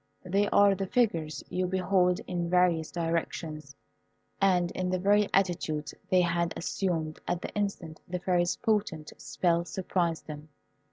They 0.25 0.49
are 0.49 0.73
the 0.73 0.87
figures 0.87 1.43
you 1.47 1.67
behold 1.67 2.21
in 2.25 2.49
various 2.49 2.89
directions 2.89 3.75
and 4.41 4.71
in 4.71 4.89
the 4.89 4.97
very 4.97 5.29
attitudes 5.31 5.93
they 6.09 6.21
had 6.21 6.55
assumed 6.57 7.19
at 7.27 7.43
the 7.43 7.53
instant 7.53 8.01
the 8.07 8.17
Fairy's 8.17 8.55
potent 8.55 9.13
spell 9.21 9.63
surprised 9.63 10.25
them. 10.25 10.49